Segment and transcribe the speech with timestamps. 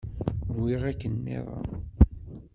[0.55, 1.69] Nwiɣ akken nniḍen.